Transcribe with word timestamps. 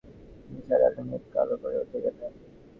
নিসার 0.49 0.81
আলি 0.87 1.01
মুখ 1.09 1.23
কালো 1.33 1.55
করে 1.61 1.77
উঠে 1.83 1.97
গেলেন। 2.03 2.31